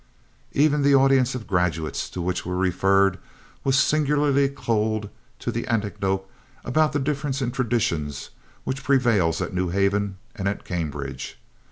Even 0.53 0.81
the 0.81 0.95
audience 0.95 1.35
of 1.35 1.45
graduates 1.45 2.09
to 2.09 2.21
which 2.23 2.43
we 2.43 2.53
referred 2.55 3.19
was 3.63 3.77
singularly 3.77 4.49
cold 4.49 5.11
to 5.37 5.51
the 5.51 5.67
anecdote 5.67 6.27
about 6.65 6.91
the 6.93 6.97
difference 6.99 7.39
in 7.39 7.51
traditions 7.51 8.31
which 8.63 8.83
prevails 8.83 9.41
at 9.43 9.53
New 9.53 9.69
Haven 9.69 10.17
and 10.35 10.47
at 10.47 10.65
Cambridge. 10.65 11.37